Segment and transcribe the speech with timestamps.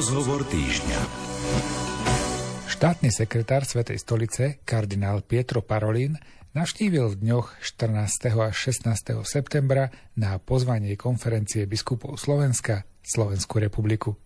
[0.00, 1.00] Rozhovor týždňa.
[2.72, 6.16] Štátny sekretár Svetej stolice, kardinál Pietro Parolin,
[6.56, 8.32] navštívil v dňoch 14.
[8.32, 8.96] a 16.
[9.28, 14.16] septembra na pozvanie konferencie biskupov Slovenska Slovenskú republiku.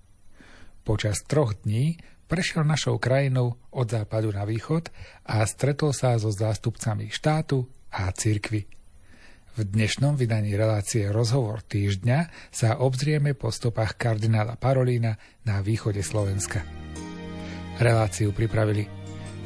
[0.86, 1.98] Počas troch dní
[2.30, 4.94] prešiel našou krajinou od západu na východ
[5.26, 8.70] a stretol sa so zástupcami štátu a cirkvy.
[9.54, 15.14] V dnešnom vydaní relácie Rozhovor týždňa sa obzrieme po stopách kardinála Parolína
[15.46, 16.66] na východe Slovenska.
[17.78, 18.90] Reláciu pripravili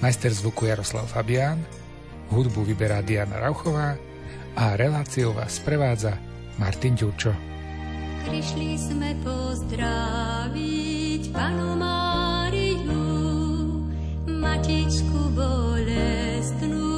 [0.01, 1.61] majster zvuku Jaroslav Fabián,
[2.33, 4.01] hudbu vyberá Diana Rauchová
[4.57, 6.17] a reláciou vás sprevádza
[6.57, 7.37] Martin Ďurčo.
[8.33, 12.97] Prišli sme pozdraviť panu Máriu,
[14.25, 16.89] matičku bolestnú,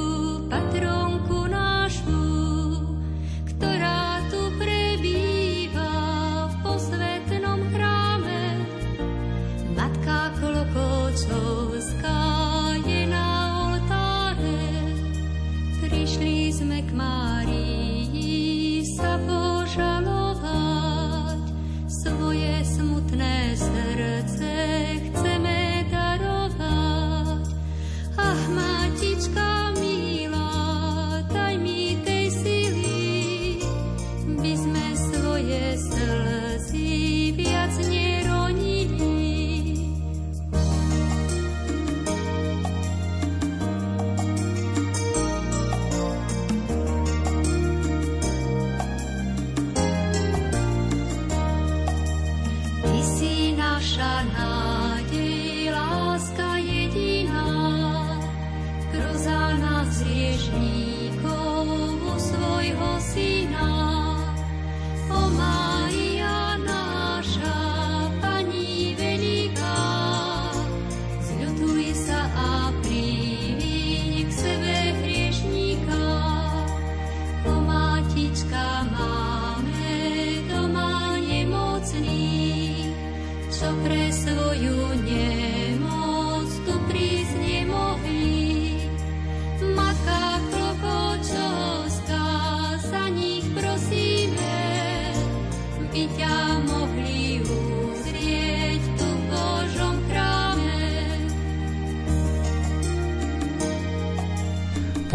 [16.93, 17.40] my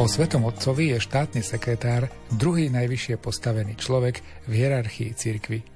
[0.06, 5.66] Svetom Otcovi je štátny sekretár druhý najvyššie postavený človek v hierarchii cirkvy.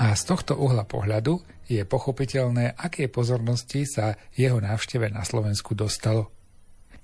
[0.00, 6.32] A z tohto uhla pohľadu je pochopiteľné, aké pozornosti sa jeho návšteve na Slovensku dostalo.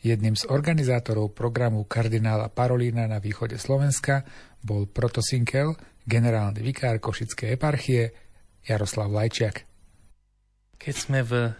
[0.01, 4.25] Jedným z organizátorov programu kardinála Parolína na východe Slovenska
[4.65, 5.77] bol protosinkel,
[6.09, 8.17] generálny vikár Košickej eparchie
[8.65, 9.69] Jaroslav Lajčiak.
[10.81, 11.53] Keď sme v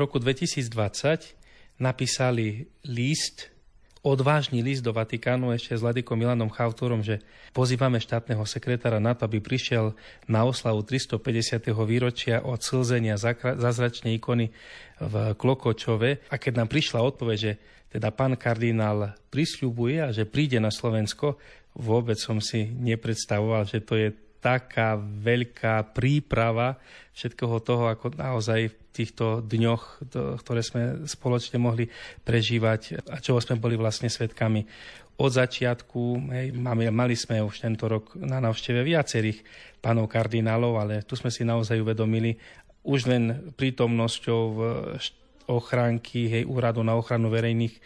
[0.00, 3.55] roku 2020 napísali list
[4.06, 7.18] odvážny list do Vatikánu ešte s Vladikom Milanom Chauturom, že
[7.50, 9.98] pozývame štátneho sekretára na to, aby prišiel
[10.30, 11.66] na oslavu 350.
[11.82, 14.54] výročia od slzenia zazračnej ikony
[15.02, 16.30] v Klokočove.
[16.30, 17.52] A keď nám prišla odpoveď, že
[17.90, 21.34] teda pán kardinál prisľubuje a že príde na Slovensko,
[21.74, 24.08] vôbec som si nepredstavoval, že to je
[24.46, 26.78] taká veľká príprava
[27.18, 30.06] všetkého toho, ako naozaj v týchto dňoch,
[30.38, 31.90] ktoré sme spoločne mohli
[32.22, 34.62] prežívať a čoho sme boli vlastne svetkami.
[35.18, 39.42] Od začiatku, hej, mali, sme už tento rok na návšteve viacerých
[39.82, 42.38] pánov kardinálov, ale tu sme si naozaj uvedomili
[42.86, 44.42] už len prítomnosťou
[45.46, 47.80] ochránky, hej, úradu na ochranu verejných e,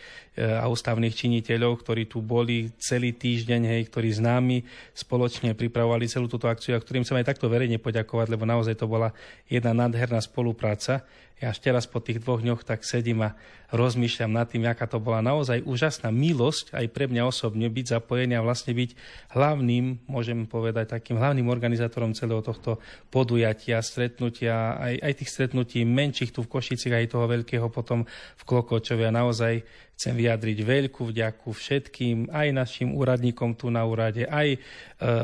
[0.45, 4.65] a ústavných činiteľov, ktorí tu boli celý týždeň, hej, ktorí s nami
[4.97, 8.89] spoločne pripravovali celú túto akciu a ktorým chcem aj takto verejne poďakovať, lebo naozaj to
[8.89, 9.13] bola
[9.47, 11.05] jedna nádherná spolupráca.
[11.41, 13.33] Ja ešte raz po tých dvoch dňoch tak sedím a
[13.73, 18.37] rozmýšľam nad tým, aká to bola naozaj úžasná milosť aj pre mňa osobne byť zapojený
[18.37, 18.91] a vlastne byť
[19.33, 22.77] hlavným, môžem povedať, takým hlavným organizátorom celého tohto
[23.09, 28.05] podujatia, stretnutia, aj, aj tých stretnutí menších tu v Košicích, aj toho veľkého potom
[28.37, 29.09] v Klokočove.
[29.09, 29.65] A naozaj
[30.01, 34.59] chcem vyjadriť veľkú vďaku všetkým, aj našim úradníkom tu na úrade, aj e,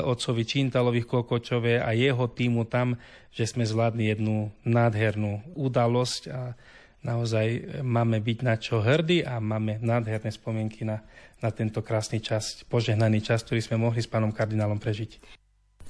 [0.04, 2.92] otcovi Čintalovi Klokočove a jeho týmu tam,
[3.32, 6.52] že sme zvládli jednu nádhernú udalosť a
[7.00, 11.00] naozaj máme byť na čo hrdí a máme nádherné spomienky na,
[11.40, 15.40] na tento krásny čas, požehnaný čas, ktorý sme mohli s pánom kardinálom prežiť.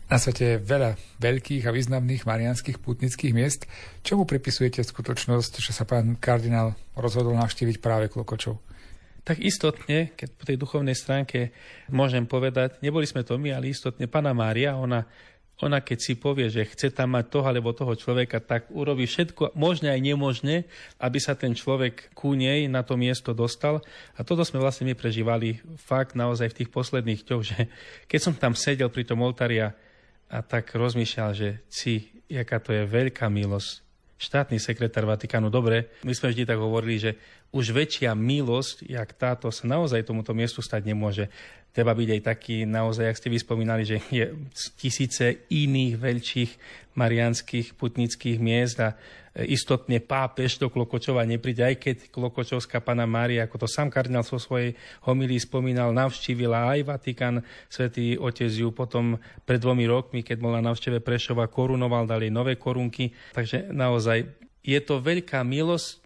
[0.06, 3.66] Na svete je veľa veľkých a významných marianských putnických miest.
[4.06, 8.62] Čomu pripisujete skutočnosť, že sa pán kardinál rozhodol navštíviť práve Klokočov?
[9.26, 11.50] Tak istotne, keď po tej duchovnej stránke
[11.90, 15.02] môžem povedať, neboli sme to my, ale istotne Pana Mária, ona
[15.64, 19.56] ona keď si povie, že chce tam mať toho alebo toho človeka, tak urobí všetko
[19.56, 20.68] možné aj nemožné,
[21.00, 23.80] aby sa ten človek ku nej na to miesto dostal.
[24.12, 27.72] A toto sme vlastne my prežívali fakt naozaj v tých posledných dňoch, že
[28.04, 29.72] keď som tam sedel pri tom oltári a,
[30.28, 33.85] a tak rozmýšľal, že si, jaká to je veľká milosť,
[34.16, 35.52] štátny sekretár Vatikánu.
[35.52, 37.10] Dobre, my sme vždy tak hovorili, že
[37.52, 41.28] už väčšia milosť, jak táto, sa naozaj tomuto miestu stať nemôže
[41.76, 44.32] treba byť aj taký, naozaj, ak ste vyspomínali, že je
[44.80, 46.50] tisíce iných veľkých
[46.96, 48.96] marianských putnických miest a
[49.36, 54.24] e, istotne pápež do Klokočova nepríde, aj keď Klokočovská pana Mária, ako to sám kardinál
[54.24, 54.72] vo svojej
[55.04, 60.64] homilii spomínal, navštívila aj Vatikán, svätý Otec ju potom pred dvomi rokmi, keď bol na
[60.64, 63.12] navšteve Prešova, korunoval, dali nové korunky.
[63.36, 64.24] Takže naozaj
[64.64, 66.00] je to veľká milosť,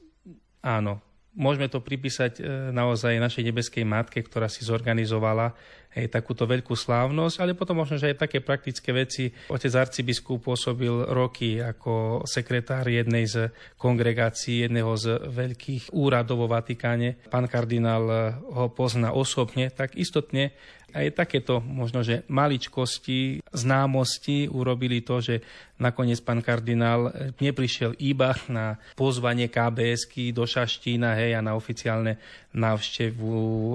[0.66, 0.98] áno,
[1.30, 5.54] Môžeme to pripísať e, naozaj našej nebeskej matke, ktorá si zorganizovala
[5.94, 9.30] hej, takúto veľkú slávnosť, ale potom možno, že aj také praktické veci.
[9.50, 17.18] Otec arcibiskup pôsobil roky ako sekretár jednej z kongregácií, jedného z veľkých úradov vo Vatikáne.
[17.30, 20.54] Pán kardinál ho pozná osobne, tak istotne
[20.92, 25.42] aj takéto možno, že maličkosti, známosti urobili to, že
[25.80, 27.08] nakoniec pán kardinál
[27.40, 32.20] neprišiel iba na pozvanie kbs do Šaštína hej, a na oficiálne
[32.52, 33.74] návštevu e,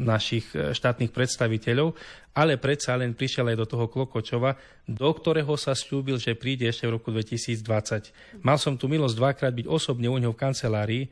[0.00, 1.94] našich štátnych predstaviteľov,
[2.34, 6.90] ale predsa len prišiel aj do toho Klokočova, do ktorého sa slúbil, že príde ešte
[6.90, 8.42] v roku 2020.
[8.42, 11.04] Mal som tu milosť dvakrát byť osobne u neho v kancelárii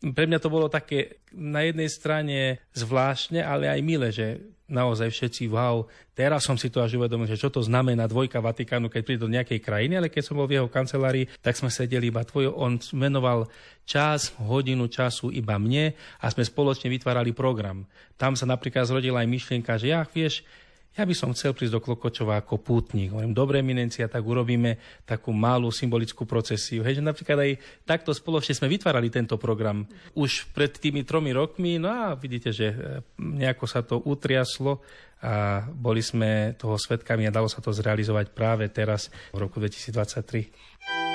[0.00, 2.38] pre mňa to bolo také na jednej strane
[2.72, 7.40] zvláštne, ale aj milé, že naozaj všetci, wow, teraz som si to až uvedomil, že
[7.40, 10.60] čo to znamená dvojka Vatikánu, keď príde do nejakej krajiny, ale keď som bol v
[10.60, 13.48] jeho kancelárii, tak sme sedeli iba tvoj, on menoval
[13.88, 17.88] čas, hodinu času iba mne a sme spoločne vytvárali program.
[18.20, 20.44] Tam sa napríklad zrodila aj myšlienka, že ja, vieš,
[20.98, 23.14] ja by som chcel prísť do Klokočova ako pútnik.
[23.14, 26.82] Hovorím, dobre eminencia, tak urobíme takú malú symbolickú procesiu.
[26.82, 27.52] Hej, že napríklad aj
[27.86, 29.86] takto spoločne sme vytvárali tento program
[30.18, 32.76] už pred tými tromi rokmi, no a vidíte, že e,
[33.22, 34.82] nejako sa to utriaslo
[35.22, 41.07] a boli sme toho svetkami a dalo sa to zrealizovať práve teraz v roku 2023.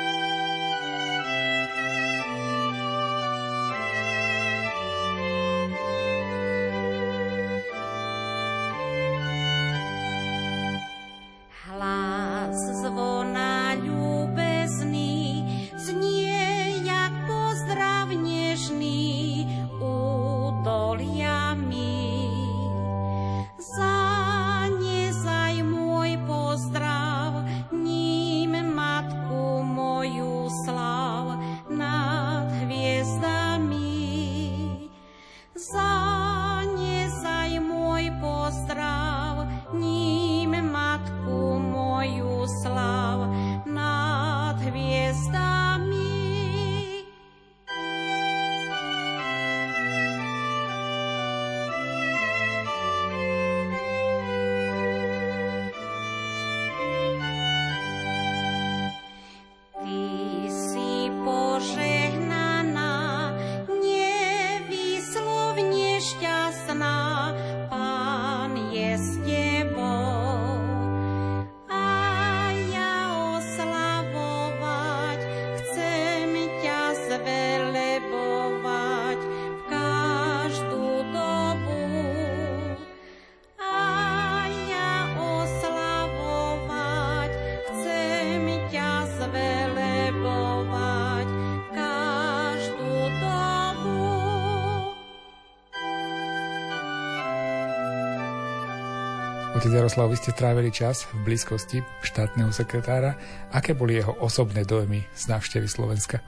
[99.63, 103.15] Otec Jaroslav, vy ste trávili čas v blízkosti štátneho sekretára.
[103.47, 106.19] Aké boli jeho osobné dojmy z návštevy Slovenska?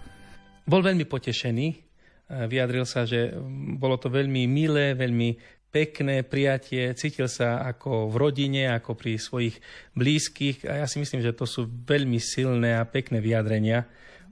[0.64, 1.68] Bol veľmi potešený.
[2.32, 3.36] Vyjadril sa, že
[3.76, 5.36] bolo to veľmi milé, veľmi
[5.68, 9.60] pekné prijatie, cítil sa ako v rodine, ako pri svojich
[10.00, 13.84] blízkych a ja si myslím, že to sú veľmi silné a pekné vyjadrenia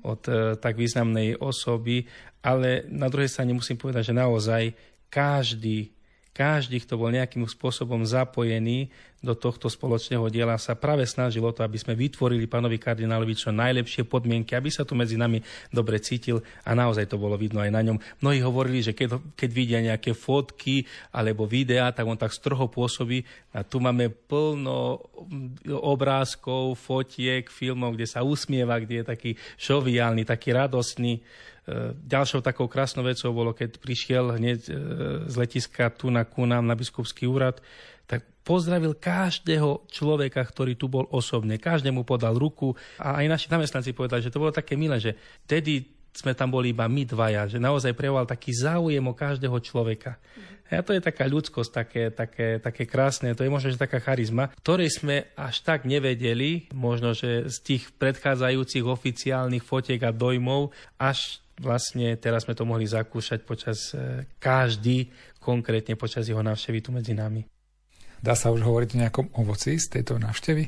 [0.08, 2.08] od e, tak významnej osoby,
[2.40, 4.64] ale na druhej strane musím povedať, že naozaj
[5.12, 5.92] každý
[6.34, 8.90] každý, kto bol nejakým spôsobom zapojený
[9.24, 13.56] do tohto spoločného diela, sa práve snažil o to, aby sme vytvorili pánovi kardinálovi čo
[13.56, 15.40] najlepšie podmienky, aby sa tu medzi nami
[15.72, 18.02] dobre cítil a naozaj to bolo vidno aj na ňom.
[18.20, 20.84] Mnohí hovorili, že keď, keď vidia nejaké fotky
[21.16, 23.24] alebo videá, tak on tak stroho pôsobí.
[23.56, 25.00] A tu máme plno
[25.72, 31.24] obrázkov, fotiek, filmov, kde sa usmieva, kde je taký šoviálny, taký radostný.
[31.64, 34.72] E, ďalšou takou krásnou vecou bolo, keď prišiel hneď e,
[35.32, 37.64] z letiska tu na ku na biskupský úrad,
[38.04, 41.56] tak pozdravil každého človeka, ktorý tu bol osobne.
[41.56, 45.16] Každému podal ruku a aj naši zamestnanci povedali, že to bolo také milé, že
[45.48, 50.22] vtedy sme tam boli iba my dvaja, že naozaj prejavoval taký záujem o každého človeka.
[50.70, 54.50] A to je taká ľudskosť, také, také, také krásne, to je možno, že taká charizma,
[54.62, 61.44] ktorej sme až tak nevedeli, možno, že z tých predchádzajúcich oficiálnych fotiek a dojmov, až
[61.64, 65.08] vlastne teraz sme to mohli zakúšať počas e, každý,
[65.40, 67.48] konkrétne počas jeho návštevy tu medzi nami.
[68.20, 70.68] Dá sa už hovoriť o nejakom ovoci z tejto návštevy?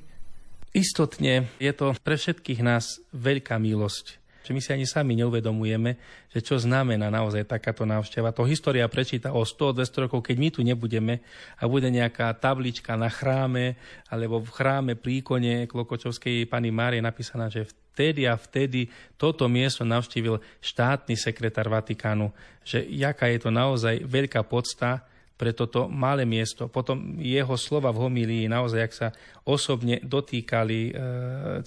[0.75, 5.97] Istotne je to pre všetkých nás veľká milosť že my si ani sami neuvedomujeme,
[6.29, 8.29] že čo znamená naozaj takáto návšteva.
[8.37, 11.25] To história prečíta o 100-200 rokov, keď my tu nebudeme
[11.57, 13.73] a bude nejaká tablička na chráme
[14.05, 19.81] alebo v chráme pri ikone Klokočovskej pani Márie napísaná, že vtedy a vtedy toto miesto
[19.81, 22.29] navštívil štátny sekretár Vatikánu,
[22.61, 26.71] že jaká je to naozaj veľká podsta, pre toto malé miesto.
[26.71, 29.07] Potom jeho slova v homílii naozaj, ak sa
[29.43, 30.91] osobne dotýkali, e,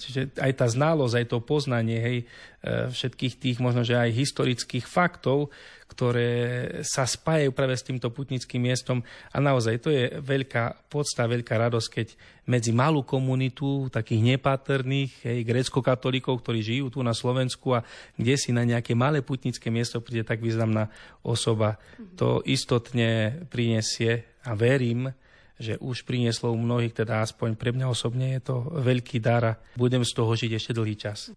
[0.01, 2.25] čiže aj tá znalosť, aj to poznanie hej, e,
[2.89, 5.53] všetkých tých možno, že aj historických faktov,
[5.89, 6.31] ktoré
[6.85, 9.01] sa spájajú práve s týmto putnickým miestom.
[9.33, 12.07] A naozaj to je veľká podsta, veľká radosť, keď
[12.45, 18.53] medzi malú komunitu takých nepatrných hej, grecko-katolíkov, ktorí žijú tu na Slovensku a kde si
[18.53, 20.93] na nejaké malé putnické miesto príde tak významná
[21.25, 21.75] osoba.
[21.77, 22.15] Mm-hmm.
[22.21, 25.09] To istotne prinesie a verím,
[25.59, 29.57] že už prinieslo u mnohých, teda aspoň pre mňa osobne je to veľký dar a
[29.75, 31.35] budem z toho žiť ešte dlhý čas.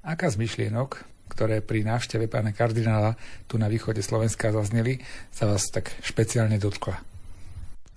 [0.00, 1.02] Aká z myšlienok,
[1.40, 3.16] ktoré pri návšteve pána kardinála
[3.48, 5.00] tu na východe Slovenska zazneli,
[5.32, 7.00] sa vás tak špeciálne dotkla?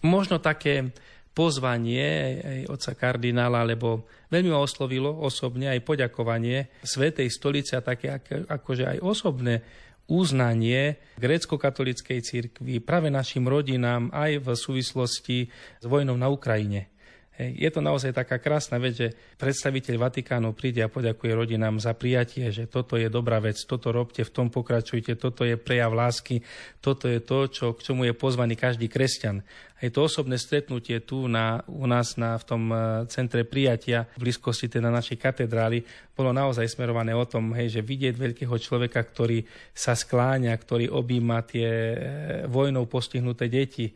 [0.07, 0.95] Možno také
[1.35, 8.15] pozvanie aj otca kardinála, lebo veľmi ma oslovilo osobne aj poďakovanie Svetej stolice a také
[8.47, 9.59] akože aj osobné
[10.07, 15.51] uznanie grécko-katolickej cirkvi práve našim rodinám aj v súvislosti
[15.83, 16.92] s vojnou na Ukrajine.
[17.33, 19.09] Je to naozaj taká krásna vec, že
[19.41, 24.21] predstaviteľ Vatikánu príde a poďakuje rodinám za prijatie, že toto je dobrá vec, toto robte,
[24.21, 26.45] v tom pokračujte, toto je prejav lásky,
[26.77, 29.41] toto je to, čo, k čomu je pozvaný každý kresťan.
[29.41, 34.05] A je to osobné stretnutie tu na, u nás na, v tom e, centre prijatia
[34.13, 35.81] v blízkosti teda našej katedrály
[36.13, 39.41] bolo naozaj smerované o tom, hej, že vidieť veľkého človeka, ktorý
[39.73, 41.97] sa skláňa, ktorý objíma tie e,
[42.45, 43.89] vojnou postihnuté deti,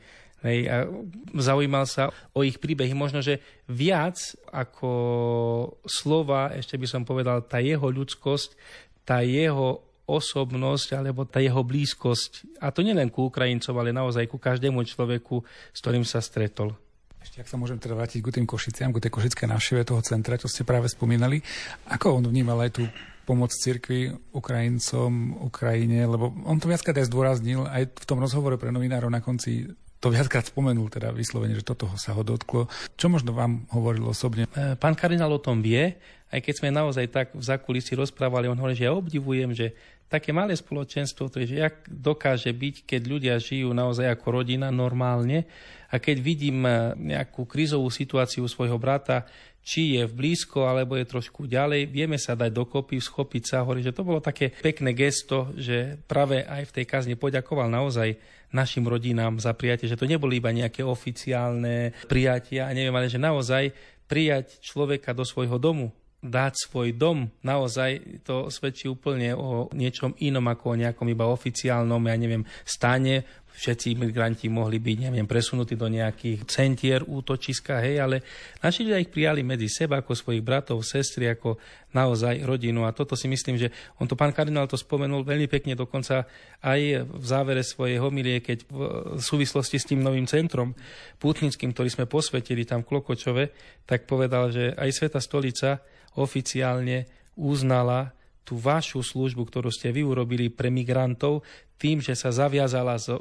[0.45, 0.85] Hej, a
[1.33, 2.93] zaujímal sa o ich príbehy.
[2.93, 4.21] Možno, že viac
[4.53, 4.91] ako
[5.89, 8.53] slova, ešte by som povedal, tá jeho ľudskosť,
[9.01, 12.61] tá jeho osobnosť alebo tá jeho blízkosť.
[12.63, 15.41] A to nielen ku Ukrajincom, ale naozaj ku každému človeku,
[15.73, 16.77] s ktorým sa stretol.
[17.17, 20.39] Ešte ak sa môžem teda vrátiť k tým Košiciam, k tej košické návšteve toho centra,
[20.39, 21.43] čo ste práve spomínali.
[21.91, 22.87] Ako on vnímal aj tú
[23.27, 28.71] pomoc cirkvi Ukrajincom, Ukrajine, lebo on to viackrát aj zdôraznil aj v tom rozhovore pre
[28.71, 29.67] novinárov na konci
[29.97, 32.69] to viackrát spomenul teda vyslovene, že toto sa ho dotklo.
[32.93, 34.45] Čo možno vám hovoril osobne?
[34.53, 35.97] E, pán kardinál o tom vie,
[36.29, 39.73] aj keď sme naozaj tak v zákulisí rozprávali, on hovorí, že ja obdivujem, že
[40.07, 44.71] také malé spoločenstvo, to je, že jak dokáže byť, keď ľudia žijú naozaj ako rodina
[44.71, 45.49] normálne
[45.89, 49.25] a keď vidím e, nejakú krizovú situáciu svojho brata,
[49.67, 53.83] či je v blízko, alebo je trošku ďalej, vieme sa dať dokopy, schopiť sa, hovorí,
[53.83, 58.15] že to bolo také pekné gesto, že práve aj v tej kazni poďakoval naozaj
[58.55, 63.75] našim rodinám za prijatie, že to neboli iba nejaké oficiálne prijatia, neviem, ale že naozaj
[64.07, 70.49] prijať človeka do svojho domu, dať svoj dom, naozaj to svedčí úplne o niečom inom
[70.49, 75.89] ako o nejakom iba oficiálnom, ja neviem, stane, všetci imigranti mohli byť, neviem, presunutí do
[75.89, 78.15] nejakých centier, útočiska, hej, ale
[78.61, 81.57] naši ľudia ich prijali medzi seba ako svojich bratov, sestry, ako
[81.89, 82.85] naozaj rodinu.
[82.85, 86.29] A toto si myslím, že on to pán kardinál to spomenul veľmi pekne, dokonca
[86.61, 90.77] aj v závere svojej homilie, keď v súvislosti s tým novým centrom
[91.17, 93.43] pútnickým, ktorý sme posvetili tam v Klokočove,
[93.89, 95.81] tak povedal, že aj Sveta stolica
[96.17, 97.05] oficiálne
[97.37, 101.43] uznala tú vašu službu, ktorú ste vy urobili pre migrantov,
[101.77, 103.13] tým, že sa zaviazala s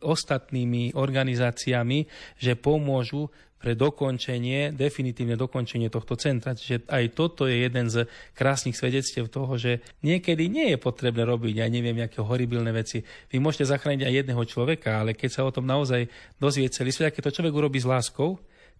[0.00, 2.08] ostatnými organizáciami,
[2.40, 3.28] že pomôžu
[3.58, 6.54] pre dokončenie, definitívne dokončenie tohto centra.
[6.54, 11.66] Čiže aj toto je jeden z krásnych svedectiev toho, že niekedy nie je potrebné robiť
[11.66, 13.02] aj neviem, aké horibilné veci.
[13.02, 16.06] Vy môžete zachrániť aj jedného človeka, ale keď sa o tom naozaj
[16.38, 18.38] dozvie celý svet, keď to človek urobí s láskou,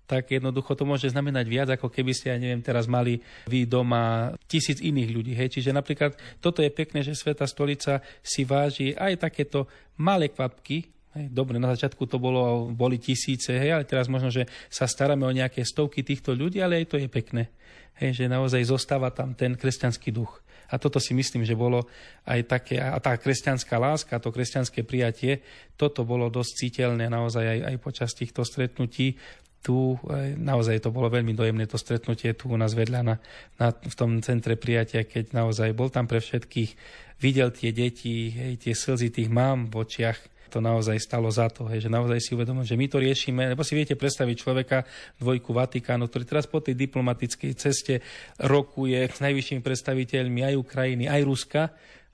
[0.09, 4.33] tak jednoducho to môže znamenať viac, ako keby ste, ja neviem, teraz mali vy doma
[4.49, 5.33] tisíc iných ľudí.
[5.37, 5.61] Hej.
[5.61, 9.69] Čiže napríklad toto je pekné, že Sveta stolica si váži aj takéto
[10.00, 10.88] malé kvapky,
[11.27, 15.35] dobre, na začiatku to bolo, boli tisíce, hej, ale teraz možno, že sa staráme o
[15.35, 17.50] nejaké stovky týchto ľudí, ale aj to je pekné.
[17.99, 20.38] Hej, že naozaj zostáva tam ten kresťanský duch.
[20.69, 21.88] A toto si myslím, že bolo
[22.29, 25.41] aj také, a tá kresťanská láska, to kresťanské prijatie,
[25.81, 29.17] toto bolo dosť citeľné naozaj aj, aj počas týchto stretnutí
[29.59, 29.99] tu
[30.38, 33.17] naozaj to bolo veľmi dojemné to stretnutie tu u nás vedľa na,
[33.59, 36.71] na, v tom centre prijatia, keď naozaj bol tam pre všetkých,
[37.19, 41.69] videl tie deti, hej, tie slzy tých mám v očiach, to naozaj stalo za to,
[41.69, 44.79] hej, že naozaj si uvedomil, že my to riešime, lebo si viete predstaviť človeka
[45.21, 48.00] dvojku Vatikánu, ktorý teraz po tej diplomatickej ceste
[48.41, 51.62] rokuje s najvyššími predstaviteľmi aj Ukrajiny, aj Ruska,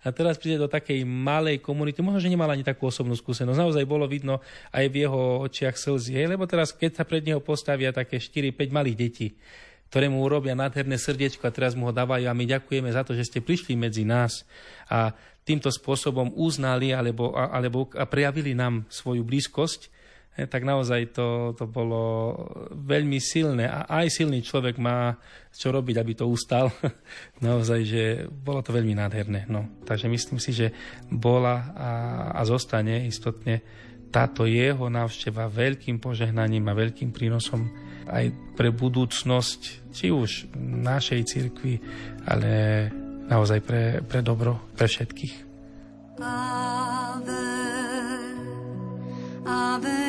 [0.04, 3.56] a teraz príde do takej malej komunity, možno, že nemal ani takú osobnú skúsenosť.
[3.56, 7.88] Naozaj bolo vidno aj v jeho očiach slzy, lebo teraz, keď sa pred neho postavia
[7.88, 9.28] také 4-5 malých detí,
[9.88, 13.16] ktoré mu urobia nádherné srdiečko a teraz mu ho dávajú a my ďakujeme za to,
[13.16, 14.44] že ste prišli medzi nás
[14.92, 19.88] a týmto spôsobom uznali alebo, alebo prejavili nám svoju blízkosť,
[20.34, 22.34] tak naozaj to, to bolo
[22.74, 25.14] veľmi silné a aj silný človek má
[25.54, 26.74] čo robiť, aby to ustal.
[27.46, 29.46] naozaj, že bolo to veľmi nádherné.
[29.46, 29.70] No.
[29.86, 30.74] Takže myslím si, že
[31.06, 31.90] bola a,
[32.34, 33.62] a zostane istotne
[34.10, 37.70] táto jeho návšteva veľkým požehnaním a veľkým prínosom
[38.10, 41.82] aj pre budúcnosť, či už našej cirkvi,
[42.26, 42.50] ale
[43.26, 45.34] naozaj pre, pre dobro, pre všetkých.
[46.22, 47.46] Ave.
[49.42, 50.03] Ave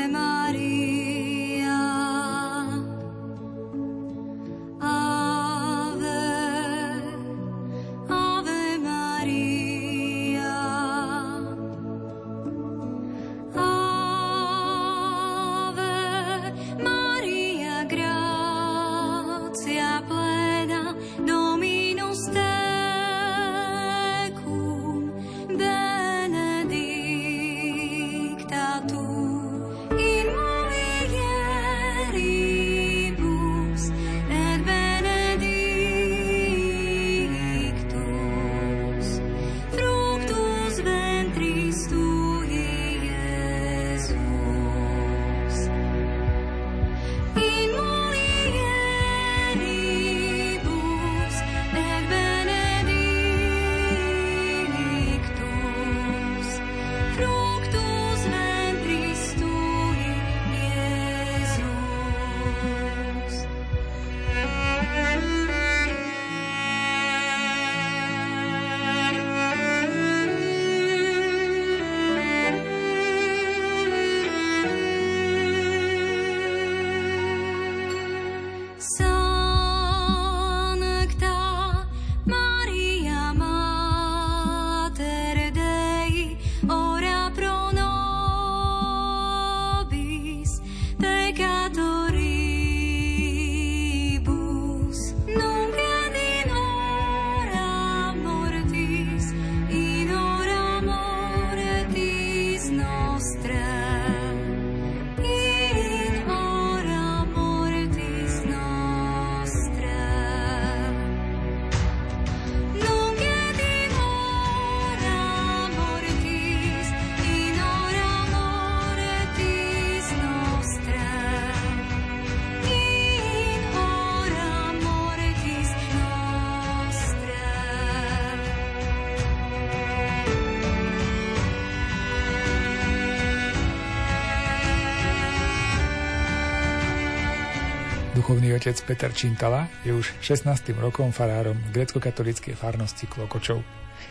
[138.56, 140.48] Duchovný otec Peter Čintala je už 16.
[140.80, 143.60] rokom farárom grecko-katolíckej farnosti Klokočov.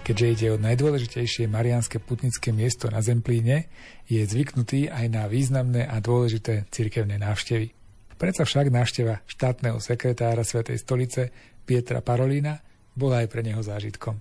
[0.04, 3.72] Keďže ide o najdôležitejšie marianské putnické miesto na Zemplíne,
[4.04, 7.72] je zvyknutý aj na významné a dôležité cirkevné návštevy.
[8.20, 11.32] Predsa však návšteva štátneho sekretára Svetej stolice
[11.64, 12.60] Pietra Parolína
[12.92, 14.20] bola aj pre neho zážitkom.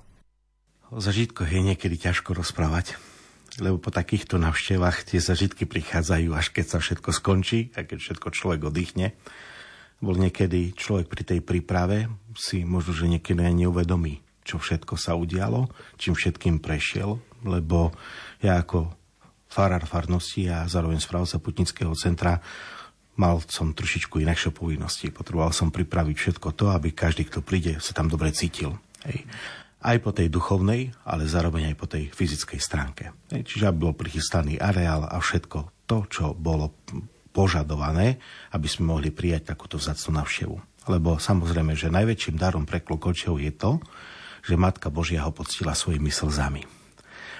[0.87, 2.95] O zažitkoch je niekedy ťažko rozprávať,
[3.59, 8.27] lebo po takýchto návštevách tie zažitky prichádzajú až keď sa všetko skončí a keď všetko
[8.31, 9.11] človek oddychne
[9.99, 15.13] bol niekedy človek pri tej príprave, si možno, že niekedy aj neuvedomí, čo všetko sa
[15.15, 15.69] udialo,
[16.01, 17.93] čím všetkým prešiel, lebo
[18.41, 18.91] ja ako
[19.47, 22.41] farár farnosti a zároveň správca putnického centra
[23.13, 25.13] mal som trošičku inakšie povinnosti.
[25.13, 28.73] Potreboval som pripraviť všetko to, aby každý, kto príde, sa tam dobre cítil.
[29.05, 29.29] Hej.
[29.83, 33.13] Aj po tej duchovnej, ale zároveň aj po tej fyzickej stránke.
[33.29, 33.45] Hej.
[33.45, 36.73] Čiže aby bol prichystaný areál a všetko to, čo bolo
[37.33, 38.21] požadované,
[38.53, 40.55] aby sme mohli prijať takúto vzácnu navštevu.
[40.87, 43.81] Lebo samozrejme, že najväčším darom pre klokočov je to,
[44.45, 46.63] že Matka Božia ho poctila svojimi slzami.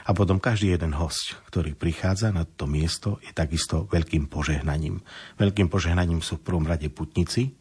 [0.04, 5.00] A potom každý jeden host, ktorý prichádza na to miesto, je takisto veľkým požehnaním.
[5.40, 7.56] Veľkým požehnaním sú v prvom rade putnici,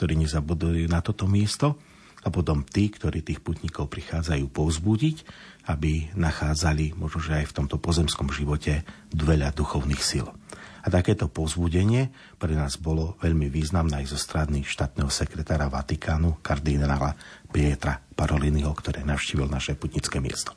[0.00, 1.76] ktorí nezabudujú na toto miesto,
[2.22, 5.16] a potom tí, ktorí tých putníkov prichádzajú povzbudiť,
[5.74, 10.26] aby nachádzali možno, aj v tomto pozemskom živote veľa duchovných síl.
[10.82, 12.10] A takéto povzbudenie
[12.42, 17.14] pre nás bolo veľmi významné aj zo strany štátneho sekretára Vatikánu, kardinála
[17.50, 20.52] Pietra Paroliniho, ktoré navštívil naše putnické miesto.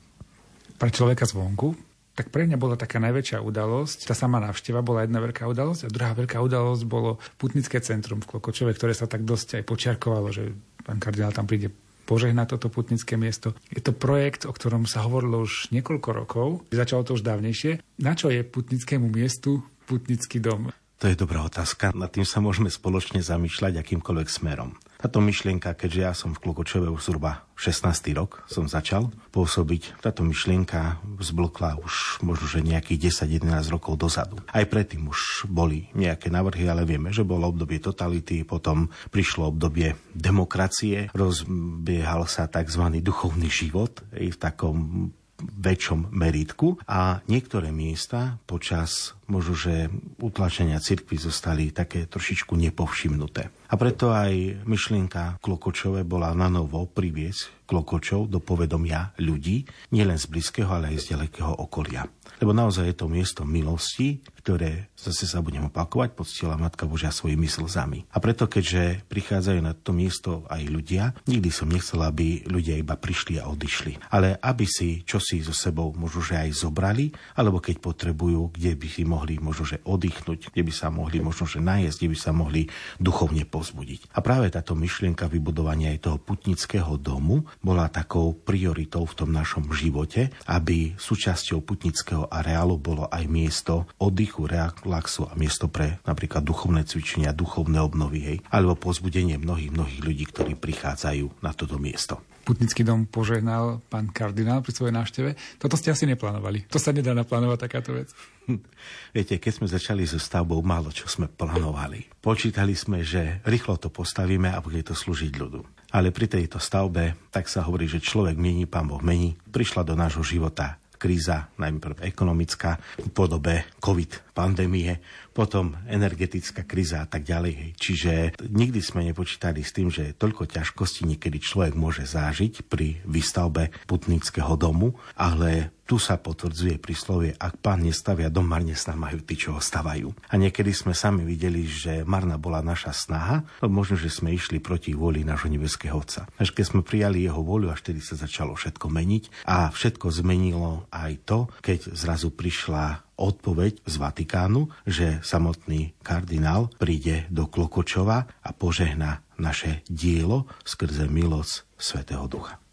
[0.75, 4.07] Pre človeka zvonku tak pre mňa bola taká najväčšia udalosť.
[4.07, 8.31] Tá sama návšteva bola jedna veľká udalosť a druhá veľká udalosť bolo Putnické centrum v
[8.31, 10.55] Klokočove, ktoré sa tak dosť aj počiarkovalo, že
[10.87, 11.75] pán kardinál tam príde
[12.07, 13.51] požehnať toto putnické miesto.
[13.67, 16.47] Je to projekt, o ktorom sa hovorilo už niekoľko rokov.
[16.71, 17.83] Začalo to už dávnejšie.
[17.99, 20.73] Na čo je putnickému miestu putnický dom?
[21.03, 21.91] To je dobrá otázka.
[21.91, 24.79] Nad tým sa môžeme spoločne zamýšľať akýmkoľvek smerom.
[24.95, 28.15] Táto myšlienka, keďže ja som v Klukočove už zhruba 16.
[28.15, 34.39] rok som začal pôsobiť, táto myšlienka vzblokla už možno, že nejakých 10-11 rokov dozadu.
[34.49, 39.99] Aj predtým už boli nejaké navrhy, ale vieme, že bolo obdobie totality, potom prišlo obdobie
[40.15, 43.03] demokracie, rozbiehal sa tzv.
[43.03, 51.75] duchovný život v takom väčšom meritku a niektoré miesta počas možno, že utlačenia cirkvy zostali
[51.75, 53.51] také trošičku nepovšimnuté.
[53.67, 60.29] A preto aj myšlienka Klokočové bola na novo priviesť Klokočov do povedomia ľudí, nielen z
[60.29, 62.05] blízkeho, ale aj z ďalekého okolia.
[62.37, 67.47] Lebo naozaj je to miesto milosti, ktoré, zase sa budem opakovať, poctila Matka Božia svojimi
[67.47, 68.05] slzami.
[68.11, 72.99] A preto, keďže prichádzajú na to miesto aj ľudia, nikdy som nechcela, aby ľudia iba
[72.99, 74.11] prišli a odišli.
[74.11, 78.87] Ale aby si čosi so sebou možno, že aj zobrali, alebo keď potrebujú, kde by
[78.91, 82.31] si mohli možno, že oddychnúť, kde by sa mohli možno, že najesť, kde by sa
[82.35, 82.61] mohli
[82.99, 84.11] duchovne pozbudiť.
[84.11, 89.71] A práve táto myšlienka vybudovania aj toho putnického domu bola takou prioritou v tom našom
[89.71, 94.47] živote, aby súčasťou putnického areálu bolo aj miesto oddychu oddychu,
[94.95, 100.23] relaxu a miesto pre napríklad duchovné cvičenia, duchovné obnovy, hej, alebo pozbudenie mnohých, mnohých ľudí,
[100.31, 102.23] ktorí prichádzajú na toto miesto.
[102.47, 105.29] Putnický dom požehnal pán kardinál pri svojej návšteve.
[105.59, 106.69] Toto ste asi neplánovali.
[106.71, 108.13] To sa nedá naplánovať takáto vec.
[109.17, 112.07] Viete, keď sme začali so stavbou, málo čo sme plánovali.
[112.23, 115.91] Počítali sme, že rýchlo to postavíme a bude to slúžiť ľudu.
[115.91, 119.35] Ale pri tejto stavbe, tak sa hovorí, že človek mení, pán Boh mení.
[119.49, 124.97] Prišla do nášho života kríza, najmä ekonomická, v podobe COVID pandémie,
[125.29, 127.77] potom energetická kríza a tak ďalej.
[127.77, 133.69] Čiže nikdy sme nepočítali s tým, že toľko ťažkostí niekedy človek môže zážiť pri výstavbe
[133.85, 139.37] putnického domu, ale tu sa potvrdzuje príslovie, ak pán nestavia dom, marne sa majú tí,
[139.37, 140.09] čo ho stavajú.
[140.29, 144.57] A niekedy sme sami videli, že marná bola naša snaha, no možno, že sme išli
[144.57, 146.25] proti vôli nášho nebeského Otca.
[146.41, 150.89] Až keď sme prijali jeho vôľu, až vtedy sa začalo všetko meniť a všetko zmenilo
[150.89, 158.49] aj to, keď zrazu prišla odpoveď z Vatikánu, že samotný kardinál príde do Klokočova a
[158.51, 162.64] požehná naše dielo skrze milosť Svetého Ducha.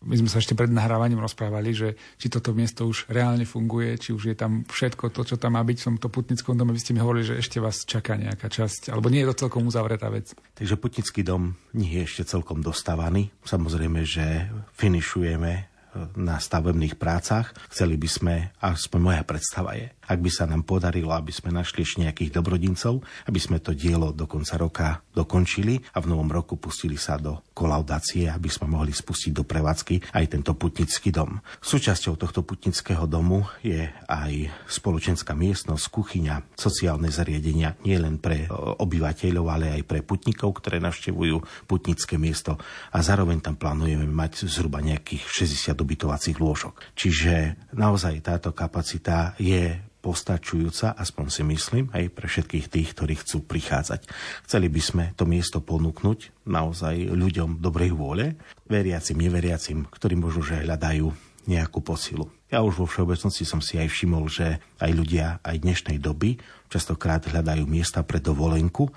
[0.00, 4.16] My sme sa ešte pred nahrávaním rozprávali, že či toto miesto už reálne funguje, či
[4.16, 6.72] už je tam všetko to, čo tam má byť v tomto putnickom dome.
[6.72, 9.68] Vy ste mi hovorili, že ešte vás čaká nejaká časť, alebo nie je to celkom
[9.68, 10.32] uzavretá vec.
[10.56, 13.28] Takže putnický dom nie je ešte celkom dostávaný.
[13.44, 14.48] Samozrejme, že
[14.80, 15.70] finišujeme
[16.14, 17.50] na stavebných prácach.
[17.66, 21.82] Chceli by sme, aspoň moja predstava je, ak by sa nám podarilo, aby sme našli
[21.82, 26.56] ešte nejakých dobrodincov, aby sme to dielo do konca roka dokončili a v novom roku
[26.56, 31.42] pustili sa do kolaudácie, aby sme mohli spustiť do prevádzky aj tento putnický dom.
[31.60, 34.32] Súčasťou tohto putnického domu je aj
[34.70, 38.46] spoločenská miestnosť, kuchyňa, sociálne zariadenia, nie len pre
[38.80, 42.56] obyvateľov, ale aj pre putníkov, ktoré navštevujú putnické miesto
[42.94, 46.94] a zároveň tam plánujeme mať zhruba nejakých 60 ubytovacích lôžok.
[46.94, 53.44] Čiže naozaj táto kapacita je postačujúca, aspoň si myslím, aj pre všetkých tých, ktorí chcú
[53.44, 54.08] prichádzať.
[54.48, 60.64] Chceli by sme to miesto ponúknuť naozaj ľuďom dobrej vôle, veriacim, neveriacim, ktorí možno, že
[60.64, 62.28] hľadajú nejakú posilu.
[62.50, 66.36] Ja už vo všeobecnosti som si aj všimol, že aj ľudia aj dnešnej doby
[66.66, 68.90] častokrát hľadajú miesta pre dovolenku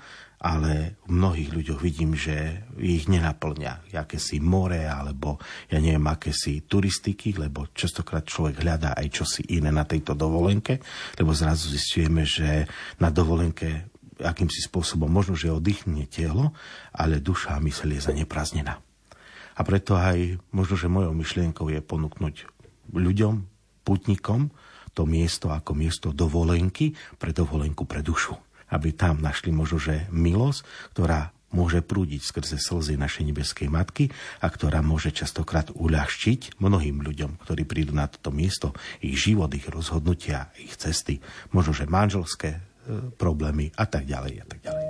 [0.44, 5.40] ale v mnohých ľuďoch vidím, že ich nenaplňa akési more alebo
[5.72, 10.84] ja neviem, akési turistiky, lebo častokrát človek hľadá aj čosi iné na tejto dovolenke,
[11.16, 12.68] lebo zrazu zistujeme, že
[13.00, 13.88] na dovolenke
[14.20, 16.52] akýmsi spôsobom možno, že oddychne telo,
[16.92, 18.76] ale duša a mysl je zaneprázdnená.
[19.54, 22.34] A preto aj možno, že mojou myšlienkou je ponúknuť
[22.92, 23.34] ľuďom,
[23.80, 24.52] putnikom,
[24.92, 28.36] to miesto ako miesto dovolenky pre dovolenku pre dušu
[28.74, 34.10] aby tam našli možno, že milosť, ktorá môže prúdiť skrze slzy našej nebeskej matky
[34.42, 39.70] a ktorá môže častokrát uľahčiť mnohým ľuďom, ktorí prídu na toto miesto, ich život, ich
[39.70, 41.22] rozhodnutia, ich cesty,
[41.54, 42.60] možno, že manželské e,
[43.14, 44.83] problémy a tak ďalej a tak ďalej.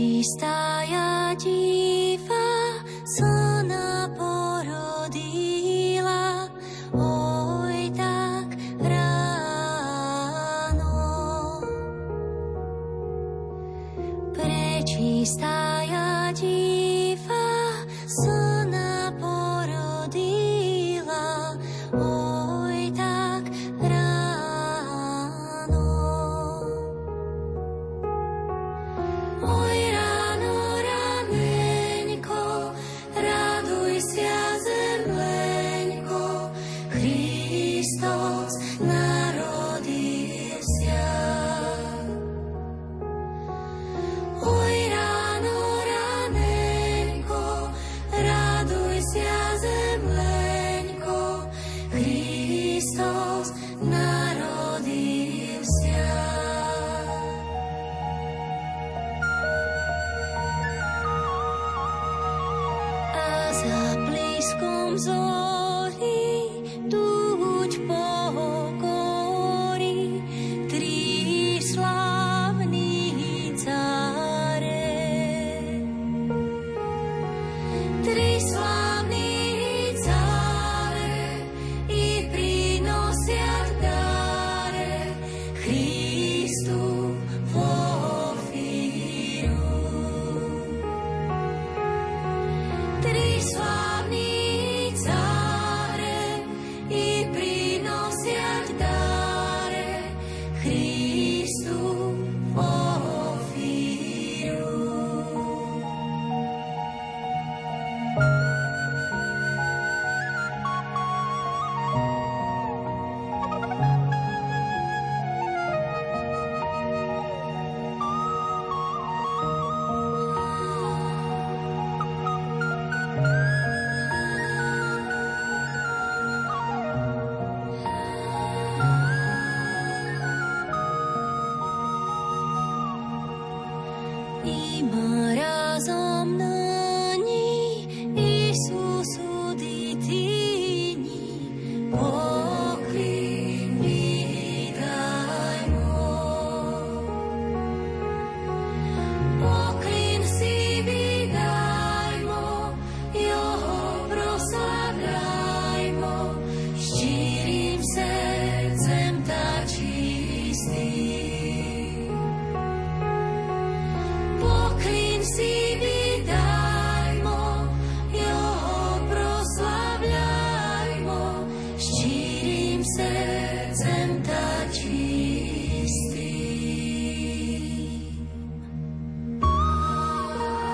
[0.00, 1.69] čistá jadí.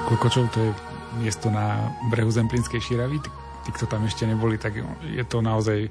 [0.07, 0.71] Klokočov to je
[1.19, 3.19] miesto na brehu Zemplínskej Širavy.
[3.19, 3.31] Tí,
[3.66, 5.90] tí, kto tam ešte neboli, tak je to naozaj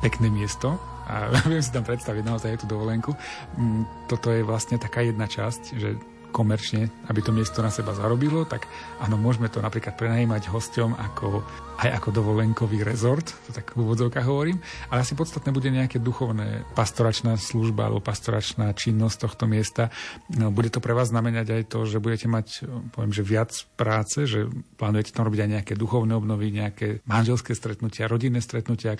[0.00, 3.12] pekné miesto a viem si tam predstaviť naozaj aj tú dovolenku.
[3.60, 8.46] Mm, Toto je vlastne taká jedna časť, že komerčne, aby to miesto na seba zarobilo,
[8.46, 8.70] tak
[9.02, 11.42] áno, môžeme to napríklad prenajímať hosťom ako,
[11.82, 16.64] aj ako dovolenkový rezort, to tak v úvodzovkách hovorím, ale asi podstatné bude nejaké duchovné
[16.72, 19.90] pastoračná služba alebo pastoračná činnosť tohto miesta.
[20.32, 22.64] No, bude to pre vás znamenať aj to, že budete mať,
[22.94, 24.46] poviem, že viac práce, že
[24.78, 28.96] plánujete tam robiť aj nejaké duchovné obnovy, nejaké manželské stretnutia, rodinné stretnutia.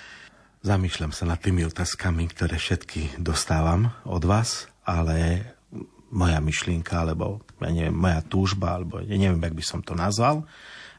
[0.60, 5.48] Zamýšľam sa nad tými otázkami, ktoré všetky dostávam od vás, ale
[6.10, 10.44] moja myšlienka, alebo ja neviem, moja túžba, alebo ja neviem, jak by som to nazval,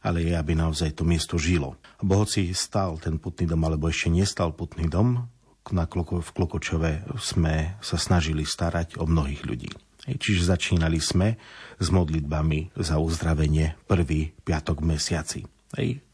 [0.01, 1.77] ale je, aby naozaj to miesto žilo.
[2.01, 5.29] Bo hoci stal ten putný dom, alebo ešte nestal putný dom,
[5.71, 9.69] na Kloko, v Klokočove sme sa snažili starať o mnohých ľudí.
[10.09, 11.37] Čiže začínali sme
[11.77, 15.39] s modlitbami za uzdravenie prvý piatok v mesiaci.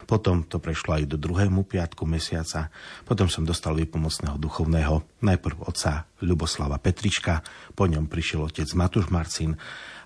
[0.08, 2.72] Potom to prešlo aj do druhému piatku mesiaca.
[3.04, 7.44] Potom som dostal výpomocného duchovného, najprv otca Ľuboslava Petrička,
[7.76, 9.52] po ňom prišiel otec Matúš Marcin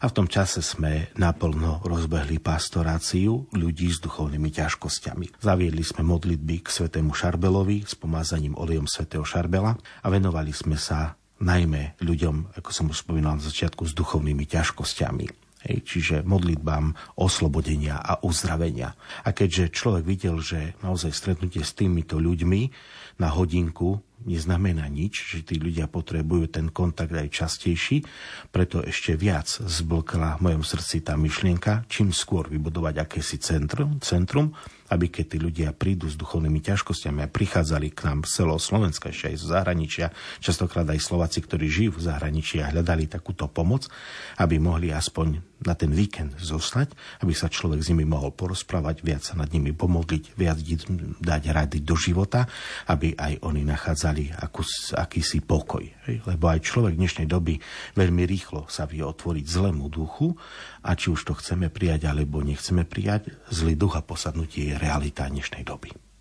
[0.03, 5.39] a v tom čase sme naplno rozbehli pastoráciu ľudí s duchovnými ťažkosťami.
[5.39, 11.15] Zaviedli sme modlitby k svetému Šarbelovi s pomázaním olejom svätého Šarbela a venovali sme sa
[11.39, 15.42] najmä ľuďom, ako som už spomínal na začiatku, s duchovnými ťažkosťami.
[15.63, 18.99] Hej, čiže modlitbám oslobodenia a uzdravenia.
[19.23, 22.61] A keďže človek videl, že naozaj stretnutie s týmito ľuďmi
[23.23, 28.07] na hodinku neznamená nič, že tí ľudia potrebujú ten kontakt aj častejší,
[28.55, 34.55] preto ešte viac zblkla v mojom srdci tá myšlienka, čím skôr vybudovať akési centrum, centrum
[34.93, 39.09] aby keď tí ľudia prídu s duchovnými ťažkosťami a prichádzali k nám z celého Slovenska,
[39.09, 40.07] ešte aj z zahraničia,
[40.45, 43.89] častokrát aj Slováci, ktorí žijú v zahraničí a hľadali takúto pomoc,
[44.37, 46.95] aby mohli aspoň na ten víkend zostať,
[47.25, 50.59] aby sa človek s nimi mohol porozprávať, viac sa nad nimi pomodliť, viac
[51.23, 52.47] dať rady do života,
[52.91, 55.83] aby aj oni nachádzali akus, akýsi pokoj.
[56.07, 57.59] Lebo aj človek dnešnej doby
[57.97, 60.35] veľmi rýchlo sa vie otvoriť zlému duchu
[60.83, 65.27] a či už to chceme prijať alebo nechceme prijať, zlý duch a posadnutie je realita
[65.27, 66.12] dnešnej doby.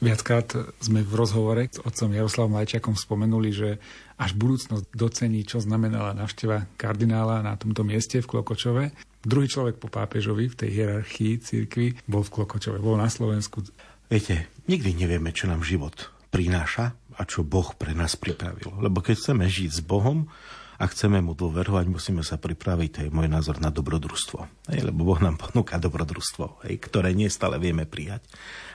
[0.00, 0.48] Viackrát
[0.80, 3.76] sme v rozhovore s otcom Jaroslavom Lajčakom spomenuli, že
[4.16, 8.96] až budúcnosť docení, čo znamenala návšteva kardinála na tomto mieste v Klokočove.
[9.20, 13.60] Druhý človek po pápežovi v tej hierarchii cirkvi bol v Klokočove, bol na Slovensku.
[14.08, 18.72] Viete, nikdy nevieme, čo nám život prináša a čo Boh pre nás pripravil.
[18.80, 20.32] Lebo keď chceme žiť s Bohom,
[20.80, 24.72] a chceme mu dôverovať, musíme sa pripraviť, to je môj názor, na dobrodružstvo.
[24.72, 28.24] Hej, lebo Boh nám ponúka dobrodružstvo, hej, ktoré nie stále vieme prijať.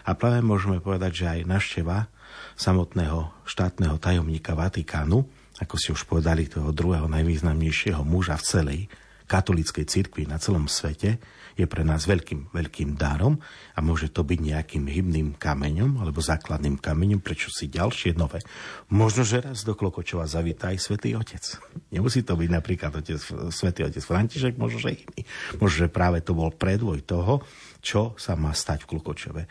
[0.06, 2.08] A práve môžeme povedať, že aj našteva
[2.56, 5.26] samotného štátneho tajomníka Vatikánu,
[5.60, 8.80] ako si už povedali, toho druhého najvýznamnejšieho muža v celej
[9.26, 11.18] katolíckej cirkvi na celom svete,
[11.56, 13.40] je pre nás veľkým, veľkým darom
[13.76, 18.40] a môže to byť nejakým hybným kameňom alebo základným kameňom, prečo si ďalšie nové.
[18.88, 21.44] Možno, že raz do Klokočova zavíta aj Svetý Otec.
[21.92, 23.20] Nemusí to byť napríklad otec,
[23.52, 25.28] Svetý Otec František, možno, že iný.
[25.60, 27.44] Možno, že práve to bol predvoj toho,
[27.84, 29.42] čo sa má stať v Klukočove.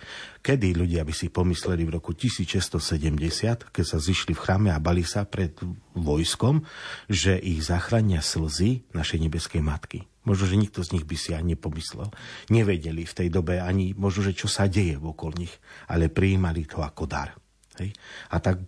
[0.40, 5.04] Kedy ľudia by si pomysleli v roku 1670, keď sa zišli v chráme a bali
[5.04, 5.54] sa pred
[5.94, 6.64] vojskom,
[7.06, 10.08] že ich zachránia slzy našej nebeskej matky.
[10.24, 12.08] Možno, že nikto z nich by si ani nepomyslel.
[12.48, 15.54] Nevedeli v tej dobe ani možno, že čo sa deje okolo nich,
[15.88, 17.32] ale prijímali to ako dar.
[17.80, 17.90] Hej?
[18.30, 18.62] A tak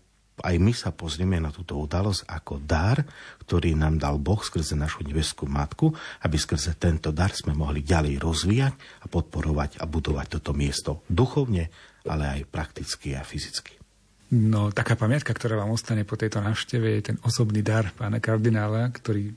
[0.44, 3.00] aj my sa pozrieme na túto udalosť ako dar,
[3.40, 8.20] ktorý nám dal Boh skrze našu nebeskú matku, aby skrze tento dar sme mohli ďalej
[8.20, 11.72] rozvíjať a podporovať a budovať toto miesto duchovne,
[12.04, 13.80] ale aj prakticky a fyzicky.
[14.26, 18.90] No, taká pamiatka, ktorá vám ostane po tejto návšteve, je ten osobný dar pána kardinála,
[18.90, 19.30] ktorý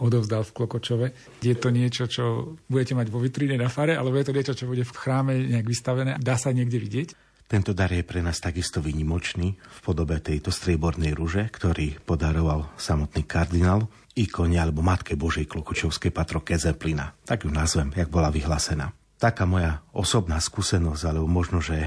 [0.00, 1.06] odovzdal v Klokočove.
[1.44, 4.70] Je to niečo, čo budete mať vo vitríne na fare, alebo je to niečo, čo
[4.70, 6.16] bude v chráme nejak vystavené?
[6.20, 7.08] Dá sa niekde vidieť?
[7.46, 13.22] Tento dar je pre nás takisto vynimočný v podobe tejto striebornej rúže, ktorý podaroval samotný
[13.22, 13.86] kardinál
[14.18, 17.14] ikone alebo Matke Božej Klokočovskej patroke Zeplina.
[17.22, 18.90] Tak ju nazvem, jak bola vyhlásená.
[19.22, 21.86] Taká moja osobná skúsenosť, alebo možno, že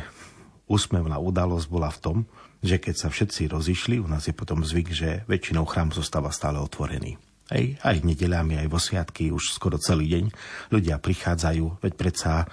[0.72, 2.18] úsmevná udalosť bola v tom,
[2.64, 6.56] že keď sa všetci rozišli, u nás je potom zvyk, že väčšinou chrám zostáva stále
[6.56, 7.20] otvorený.
[7.50, 10.26] Hej, aj nedeľami, aj vo sviatky, už skoro celý deň
[10.70, 12.46] ľudia prichádzajú, veď predsa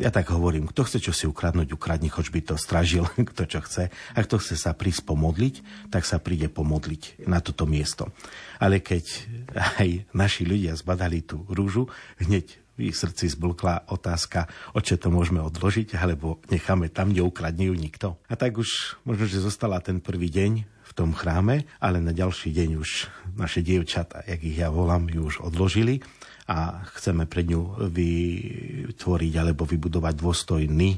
[0.00, 3.60] ja tak hovorím, kto chce čo si ukradnúť, ukradni, choď by to stražil, kto čo
[3.60, 3.92] chce.
[3.92, 5.54] A kto chce sa prísť pomodliť,
[5.92, 8.08] tak sa príde pomodliť na toto miesto.
[8.56, 9.04] Ale keď
[9.52, 15.12] aj naši ľudia zbadali tú rúžu, hneď v ich srdci zblkla otázka, o čo to
[15.12, 18.16] môžeme odložiť, alebo necháme tam, kde ukradne ju nikto.
[18.32, 22.52] A tak už možno, že zostala ten prvý deň v tom chráme, ale na ďalší
[22.52, 23.08] deň už
[23.40, 26.04] naše dievčata, jak ich ja volám, ju už odložili
[26.52, 30.92] a chceme pre ňu vytvoriť alebo vybudovať dôstojný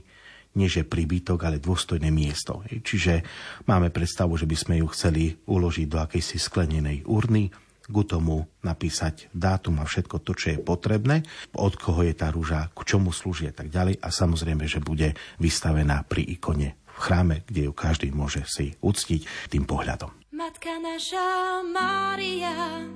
[0.54, 2.62] nie že príbytok, ale dôstojné miesto.
[2.62, 3.26] Čiže
[3.66, 7.50] máme predstavu, že by sme ju chceli uložiť do akejsi sklenenej urny,
[7.84, 11.20] k tomu napísať dátum a všetko to, čo je potrebné,
[11.52, 15.12] od koho je tá rúža, k čomu slúži a tak ďalej a samozrejme, že bude
[15.36, 20.14] vystavená pri ikone v chráme, kde ju každý môže si uctiť tým pohľadom.
[20.30, 22.86] Matka naša Mária,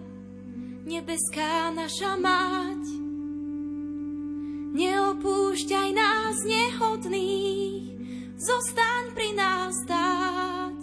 [0.87, 2.83] nebeská naša mať.
[4.79, 7.83] Neopúšťaj nás nehodných,
[8.39, 10.81] zostaň pri nás stáť.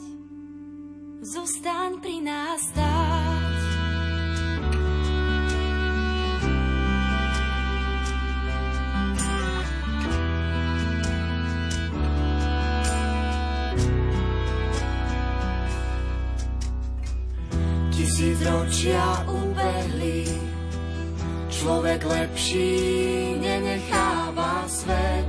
[1.24, 3.35] Zostaň pri nás stáť.
[18.16, 20.24] Tisíc ročia ubehli,
[21.52, 22.72] človek lepší
[23.44, 25.28] nenecháva svet.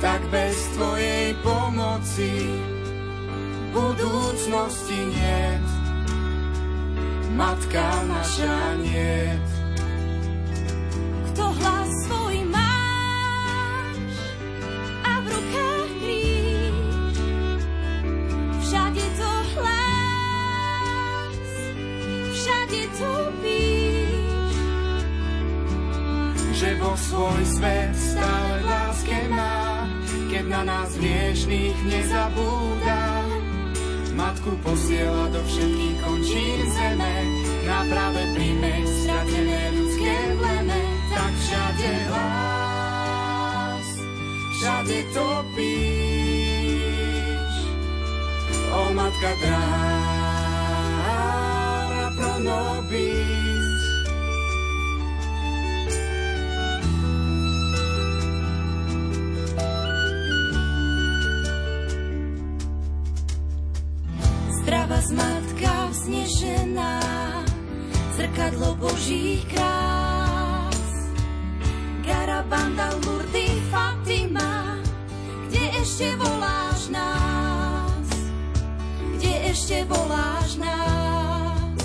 [0.00, 2.48] Tak bez tvojej pomoci
[3.76, 5.68] budúcnosti niet.
[7.36, 9.48] Matka naša niet.
[11.28, 12.23] Kto hlas svoj
[30.64, 33.20] nás hriešných nezabúda.
[34.16, 37.14] Matku posiela do všetkých končín zeme,
[37.68, 40.80] na práve príjme stratené ľudské pleme,
[41.12, 43.86] tak všade hlas,
[44.58, 46.54] všade topíš.
[48.74, 51.20] O matka drára
[52.16, 52.38] pro
[69.04, 70.80] Božích krás.
[72.00, 74.80] Garabanda, Lurdy, Fatima,
[75.44, 78.08] kde ešte voláš nás?
[79.20, 81.84] Kde ešte voláš nás?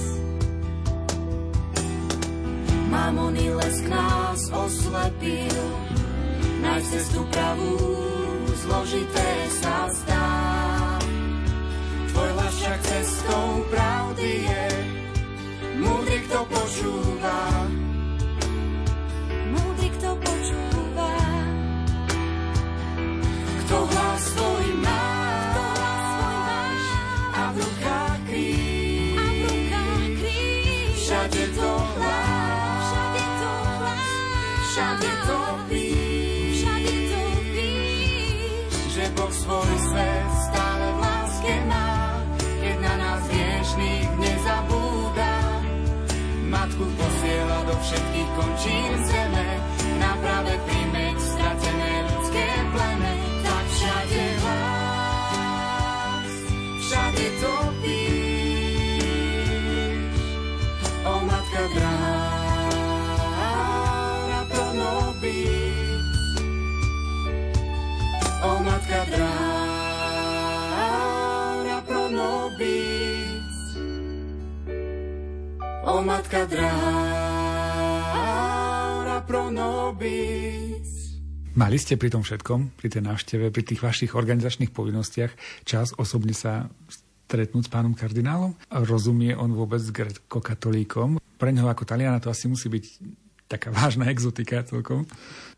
[2.88, 5.60] Mamony lesk nás oslepil,
[6.64, 8.00] nájsť cestu pravú,
[8.64, 9.29] zložité
[47.90, 49.50] všetkých končín zeme,
[49.98, 53.14] na práve príjmeť stratené ľudské pleme.
[53.42, 56.30] Tak všade hlas,
[56.86, 59.10] všade to píš.
[61.02, 62.06] O matka drára
[64.54, 66.06] pro nobis,
[68.46, 70.38] O matka drára
[71.90, 73.34] pro nobis.
[75.90, 77.39] O matka drára
[79.30, 81.22] pro nobis.
[81.54, 86.34] Mali ste pri tom všetkom, pri tej návšteve, pri tých vašich organizačných povinnostiach čas osobne
[86.34, 86.66] sa
[87.30, 88.58] stretnúť s pánom kardinálom?
[88.74, 91.22] A Rozumie on vôbec grecko-katolíkom?
[91.22, 92.86] Pre neho ako Taliana to asi musí byť
[93.46, 95.06] taká vážna exotika celkom.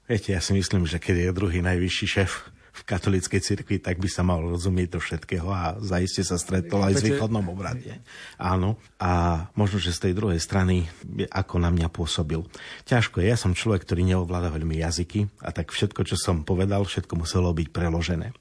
[0.03, 4.07] Viete, ja si myslím, že keď je druhý najvyšší šéf v katolíckej cirkvi, tak by
[4.07, 7.99] sa mal rozumieť do všetkého a zaiste sa stretol aj s východnom obrade.
[8.39, 8.79] Áno.
[8.95, 10.87] A možno, že z tej druhej strany,
[11.27, 12.39] ako na mňa pôsobil.
[12.87, 16.87] Ťažko je, ja som človek, ktorý neovláda veľmi jazyky a tak všetko, čo som povedal,
[16.87, 18.31] všetko muselo byť preložené.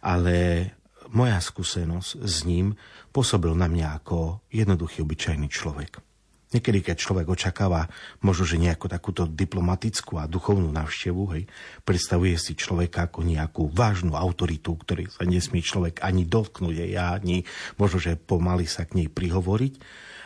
[0.00, 0.72] Ale
[1.12, 2.72] moja skúsenosť s ním
[3.12, 6.07] pôsobil na mňa ako jednoduchý, obyčajný človek.
[6.48, 7.92] Niekedy, keď človek očakáva
[8.24, 11.44] možno, že nejakú takúto diplomatickú a duchovnú návštevu, hej,
[11.84, 17.44] predstavuje si človeka ako nejakú vážnu autoritu, ktorý sa nesmie človek ani dotknúť, hej, ani
[17.76, 19.74] možno, že pomaly sa k nej prihovoriť,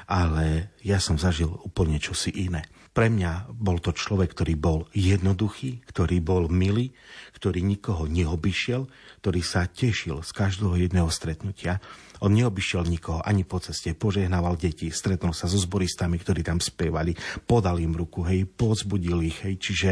[0.06, 2.66] ale ja som zažil úplne čosi iné.
[2.92, 6.92] Pre mňa bol to človek, ktorý bol jednoduchý, ktorý bol milý,
[7.32, 8.84] ktorý nikoho neobyšiel,
[9.24, 11.80] ktorý sa tešil z každého jedného stretnutia.
[12.20, 17.16] On neobyšiel nikoho ani po ceste, požehnával deti, stretol sa so zboristami, ktorí tam spievali,
[17.48, 19.56] podal im ruku, hej, pozbudil ich, hej.
[19.56, 19.90] Čiže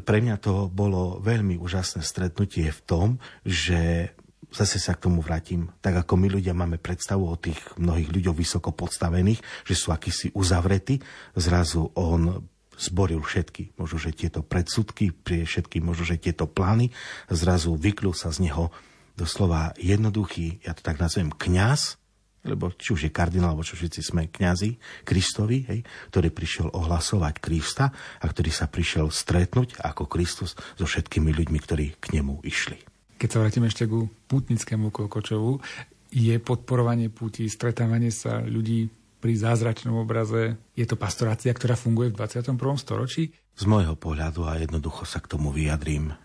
[0.00, 3.08] pre mňa to bolo veľmi úžasné stretnutie v tom,
[3.44, 4.16] že
[4.52, 5.72] zase sa k tomu vrátim.
[5.80, 10.30] Tak ako my ľudia máme predstavu o tých mnohých ľuďoch vysoko podstavených, že sú akýsi
[10.36, 11.00] uzavretí,
[11.34, 12.44] zrazu on
[12.76, 16.90] zboril všetky, možno, že tieto predsudky, prie všetky, možno, že tieto plány,
[17.28, 18.72] zrazu vyklul sa z neho
[19.12, 22.00] doslova jednoduchý, ja to tak nazvem, kňaz,
[22.42, 25.80] lebo či už je kardinál, alebo čo všetci sme kňazi Kristovi, hej,
[26.10, 31.86] ktorý prišiel ohlasovať Krista a ktorý sa prišiel stretnúť ako Kristus so všetkými ľuďmi, ktorí
[32.02, 32.91] k nemu išli.
[33.22, 35.62] Keď sa vrátime ešte ku putnickému Kokočovu,
[36.10, 38.90] je podporovanie púti, stretávanie sa ľudí
[39.22, 42.58] pri zázračnom obraze, je to pastorácia, ktorá funguje v 21.
[42.82, 43.30] storočí?
[43.54, 46.18] Z môjho pohľadu, a jednoducho sa k tomu vyjadrím,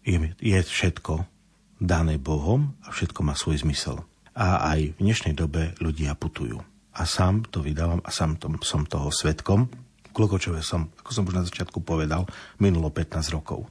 [0.00, 1.28] je, je všetko
[1.76, 4.00] dané Bohom a všetko má svoj zmysel.
[4.32, 6.56] A aj v dnešnej dobe ľudia putujú.
[6.96, 9.68] A sám to vydávam a sám tom, som toho svetkom.
[10.16, 12.24] Klokočové som, ako som už na začiatku povedal,
[12.56, 13.68] minulo 15 rokov.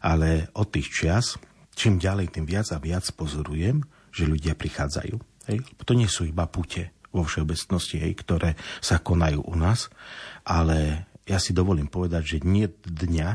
[0.00, 1.36] Ale od tých čias,
[1.78, 5.14] čím ďalej, tým viac a viac pozorujem, že ľudia prichádzajú.
[5.46, 5.58] Hej?
[5.86, 9.88] To nie sú iba pute vo všeobecnosti, hej, ktoré sa konajú u nás,
[10.42, 13.28] ale ja si dovolím povedať, že nie dňa,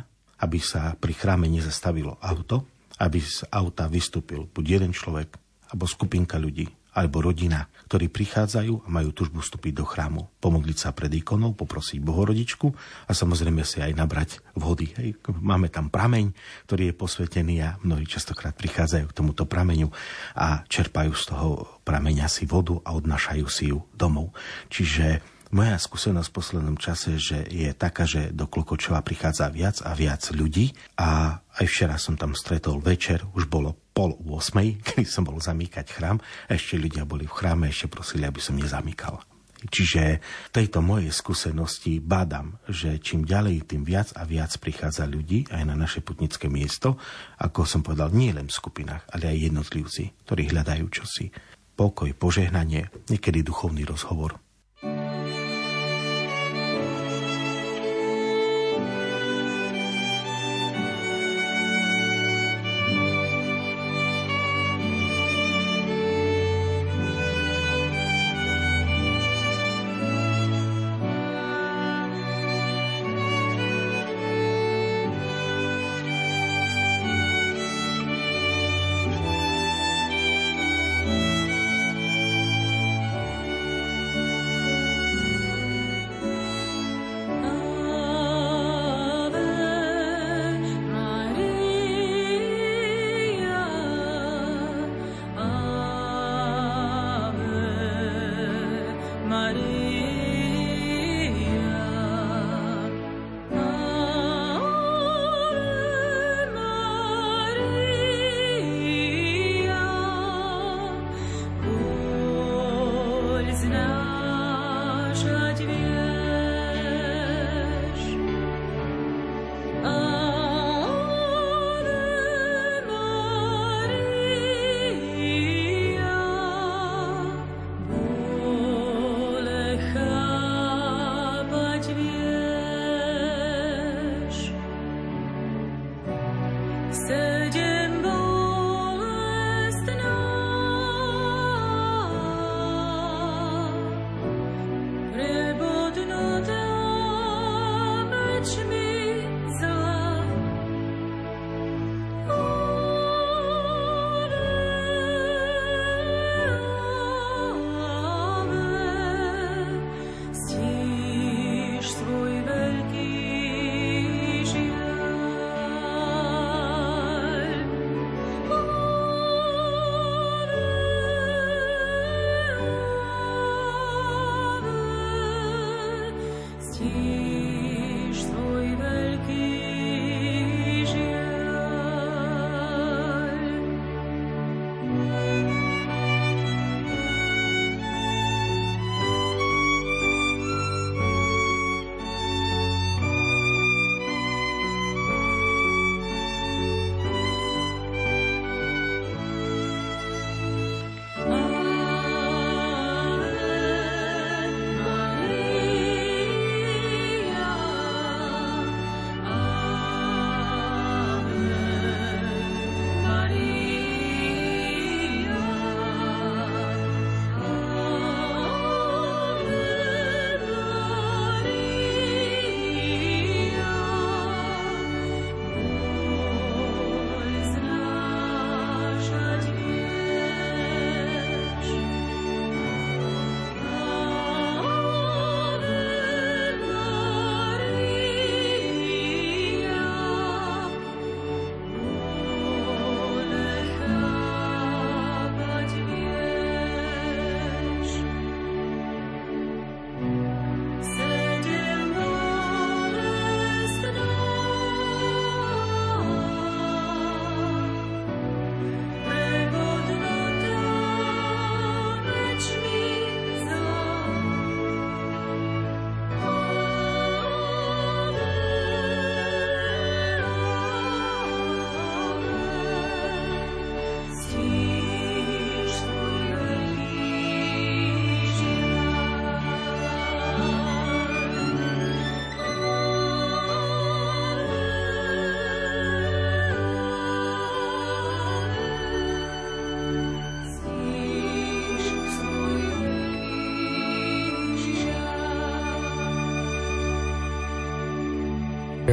[0.43, 2.67] aby sa pri chráme nezastavilo auto,
[3.01, 5.39] aby z auta vystúpil buď jeden človek,
[5.73, 10.89] alebo skupinka ľudí, alebo rodina, ktorí prichádzajú a majú tužbu vstúpiť do chrámu, pomodliť sa
[10.97, 12.73] pred ikonou, poprosiť Bohorodičku
[13.05, 14.97] a samozrejme si aj nabrať vody.
[14.97, 15.21] Hej.
[15.29, 16.33] Máme tam prameň,
[16.65, 19.93] ktorý je posvetený a mnohí častokrát prichádzajú k tomuto prameňu
[20.33, 24.33] a čerpajú z toho prameňa si vodu a odnášajú si ju domov.
[24.73, 25.21] Čiže
[25.53, 30.33] Moja skúsenosť v poslednom čase že je taká, že do Klokočova prichádza viac a viac
[30.33, 35.37] ľudí a aj včera som tam stretol večer, už bolo pol 8, kedy som bol
[35.39, 36.17] zamýkať chrám.
[36.49, 39.21] Ešte ľudia boli v chráme, ešte prosili, aby som nezamýkal.
[39.63, 45.47] Čiže v tejto mojej skúsenosti badám, že čím ďalej, tým viac a viac prichádza ľudí
[45.47, 46.99] aj na naše putnické miesto,
[47.39, 51.31] ako som povedal, nie len v skupinách, ale aj jednotlivci, ktorí hľadajú čosi.
[51.79, 54.35] Pokoj, požehnanie, niekedy duchovný rozhovor.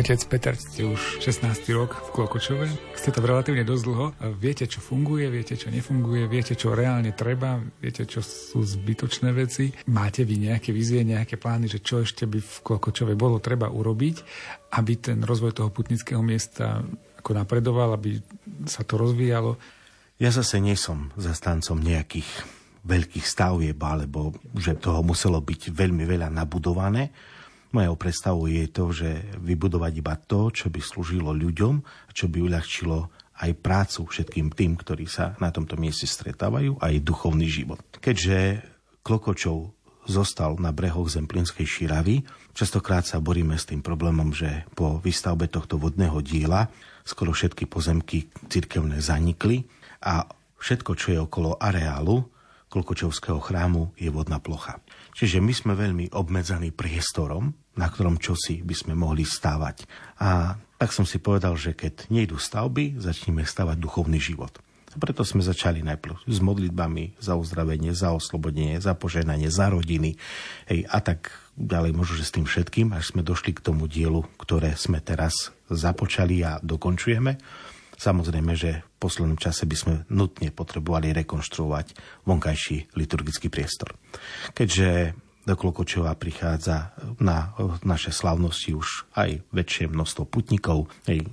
[0.00, 1.76] Otec Peter, ste už 16.
[1.76, 2.64] rok v Klokočove.
[2.96, 4.06] Ste to relatívne dosť dlho.
[4.40, 9.68] Viete, čo funguje, viete, čo nefunguje, viete, čo reálne treba, viete, čo sú zbytočné veci.
[9.92, 14.16] Máte vy nejaké vizie, nejaké plány, že čo ešte by v Klokočove bolo treba urobiť,
[14.72, 16.80] aby ten rozvoj toho putnického miesta
[17.20, 18.24] ako napredoval, aby
[18.64, 19.60] sa to rozvíjalo?
[20.16, 22.48] Ja zase nie som zastancom nejakých
[22.88, 27.12] veľkých stavieb, alebo že toho muselo byť veľmi veľa nabudované.
[27.70, 33.08] Mojou predstavou je to, že vybudovať iba to, čo by slúžilo ľuďom čo by uľahčilo
[33.40, 37.80] aj prácu všetkým tým, ktorí sa na tomto mieste stretávajú, aj duchovný život.
[37.96, 38.60] Keďže
[39.00, 39.72] Klokočov
[40.04, 42.20] zostal na brehoch Zemplínskej Širavy,
[42.52, 46.68] častokrát sa boríme s tým problémom, že po výstavbe tohto vodného diela
[47.06, 49.64] skoro všetky pozemky cirkevné zanikli
[50.04, 50.28] a
[50.60, 52.28] všetko, čo je okolo areálu
[52.70, 54.78] Klokočovského chrámu, je vodná plocha.
[55.18, 59.86] Čiže my sme veľmi obmedzaní priestorom, na ktorom čosi by sme mohli stávať.
[60.18, 64.56] A tak som si povedal, že keď nejdu stavby, začneme stavať duchovný život.
[64.90, 70.18] A preto sme začali najprv s modlitbami za uzdravenie, za oslobodenie, za poženanie, za rodiny.
[70.66, 74.26] Hej, a tak ďalej možno, že s tým všetkým, až sme došli k tomu dielu,
[74.42, 77.38] ktoré sme teraz započali a dokončujeme.
[78.00, 81.94] Samozrejme, že v poslednom čase by sme nutne potrebovali rekonštruovať
[82.26, 83.94] vonkajší liturgický priestor.
[84.56, 85.14] Keďže
[85.50, 87.50] do Klokočova prichádza na
[87.82, 91.26] naše slavnosti už aj väčšie množstvo putníkov, aj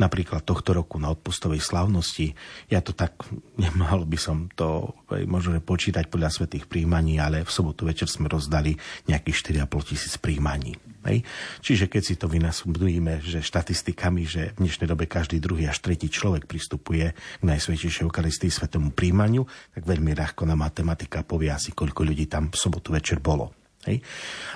[0.00, 2.32] napríklad tohto roku na odpustovej slavnosti.
[2.68, 3.16] Ja to tak,
[3.56, 4.96] nemal by som to
[5.28, 8.76] možno počítať podľa svetých príjmaní, ale v sobotu večer sme rozdali
[9.08, 10.76] nejakých 4,5 tisíc príjmaní.
[11.00, 11.24] Hej.
[11.64, 16.12] Čiže keď si to vynasledujeme, že štatistikami, že v dnešnej dobe každý druhý až tretí
[16.12, 22.04] človek pristupuje k Najsvetejšej Eucharistii svetomu príjmaniu, tak veľmi ľahko na matematika povie asi, koľko
[22.04, 23.59] ľudí tam v sobotu večer bolo.
[23.88, 24.04] Hej.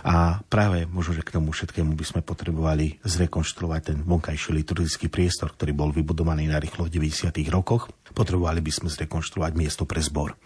[0.05, 5.57] A práve možno, že k tomu všetkému by sme potrebovali zrekonštruovať ten vonkajší liturgický priestor,
[5.57, 7.33] ktorý bol vybudovaný na rýchlo v 90.
[7.49, 7.89] rokoch.
[8.13, 10.37] Potrebovali by sme zrekonštruovať miesto pre zbor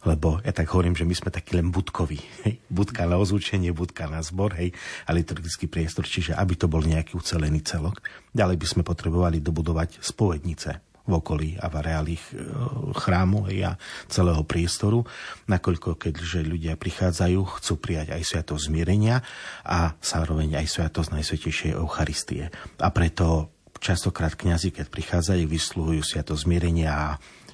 [0.00, 2.16] lebo ja tak hovorím, že my sme takí len budkoví.
[2.48, 2.56] Hej.
[2.72, 4.72] Budka na ozvučenie, budka na zbor, hej,
[5.04, 8.00] a liturgický priestor, čiže aby to bol nejaký ucelený celok.
[8.32, 12.22] Ďalej by sme potrebovali dobudovať spovednice v okolí a v areáli e,
[12.94, 13.74] chrámu a
[14.06, 15.02] celého priestoru,
[15.50, 19.26] nakoľko keďže ľudia prichádzajú, chcú prijať aj sviatosť zmierenia
[19.66, 22.54] a zároveň aj sviatosť Najsvetejšej Eucharistie.
[22.78, 23.50] A preto
[23.82, 27.08] častokrát kňazi, keď prichádzajú, vysluhujú sviatosť zmierenia a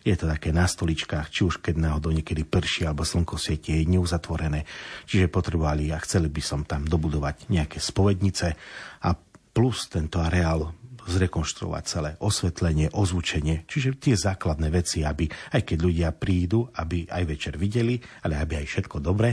[0.07, 3.91] je to také na stoličkách, či už keď náhodou niekedy prší alebo slnko svieti, je
[3.91, 4.63] neuzatvorené.
[5.11, 8.55] Čiže potrebovali a chceli by som tam dobudovať nejaké spovednice
[9.03, 9.09] a
[9.51, 10.71] plus tento areál
[11.07, 17.23] zrekonštruovať celé osvetlenie, ozvučenie, čiže tie základné veci, aby aj keď ľudia prídu, aby aj
[17.25, 19.31] večer videli, ale aby aj všetko dobre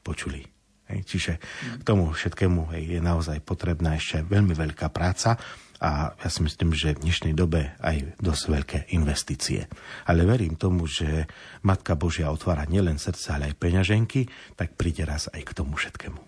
[0.00, 0.40] počuli.
[0.88, 1.32] Hej, čiže
[1.78, 5.36] k tomu všetkému hej, je naozaj potrebná ešte veľmi veľká práca
[5.78, 9.68] a ja si myslím, že v dnešnej dobe aj dosť veľké investície.
[10.08, 11.28] Ale verím tomu, že
[11.62, 14.26] Matka Božia otvára nielen srdce, ale aj peňaženky,
[14.58, 16.27] tak príde raz aj k tomu všetkému.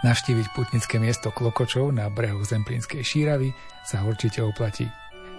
[0.00, 3.52] Navštíviť putnické miesto Klokočov na brehu Zemplínskej šíravy
[3.84, 4.88] sa určite oplatí.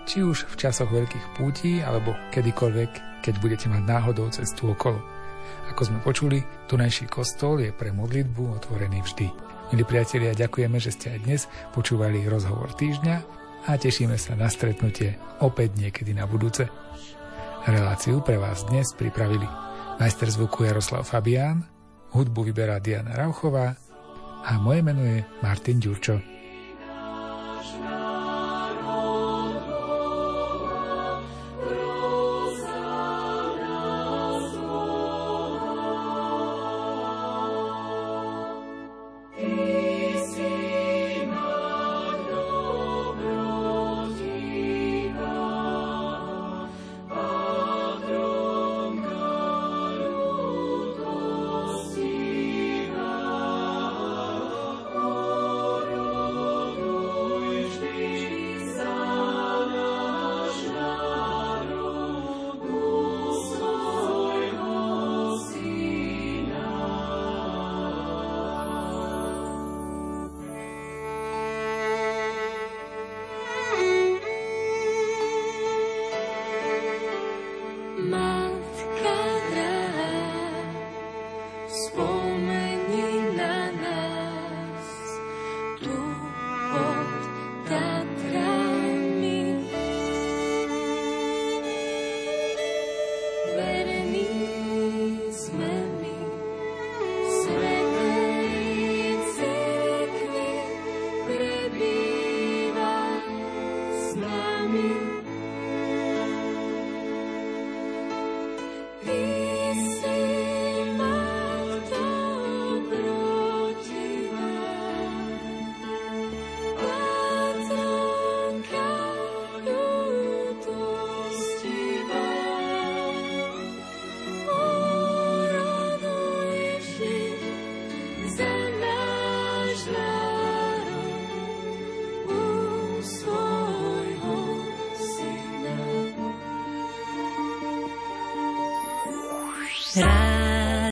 [0.05, 5.01] Či už v časoch veľkých pútí, alebo kedykoľvek, keď budete mať náhodou cestu okolo.
[5.73, 9.33] Ako sme počuli, tunajší kostol je pre modlitbu otvorený vždy.
[9.73, 11.41] Milí priatelia, ďakujeme, že ste aj dnes
[11.73, 13.17] počúvali rozhovor týždňa
[13.65, 16.69] a tešíme sa na stretnutie opäť niekedy na budúce.
[17.65, 19.49] Reláciu pre vás dnes pripravili
[19.97, 21.65] majster zvuku Jaroslav Fabián,
[22.13, 23.73] hudbu vyberá Diana Rauchová
[24.45, 26.40] a moje meno je Martin Ďurčo.